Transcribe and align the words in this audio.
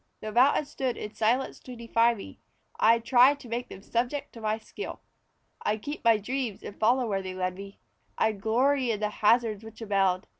Though 0.19 0.31
mountains 0.31 0.71
stood 0.71 0.97
in 0.97 1.13
silence 1.13 1.59
to 1.59 1.75
defy 1.75 2.15
me, 2.15 2.39
I'd 2.79 3.05
try 3.05 3.35
to 3.35 3.47
make 3.47 3.69
them 3.69 3.83
subject 3.83 4.33
to 4.33 4.41
my 4.41 4.57
skill. 4.57 5.01
I'd 5.61 5.83
keep 5.83 6.03
my 6.03 6.17
dreams 6.17 6.63
and 6.63 6.79
follow 6.79 7.05
where 7.07 7.21
they 7.21 7.35
led 7.35 7.53
me; 7.53 7.77
I'd 8.17 8.41
glory 8.41 8.89
in 8.89 8.99
the 8.99 9.09
hazards 9.11 9.63
which 9.63 9.79
abound. 9.79 10.25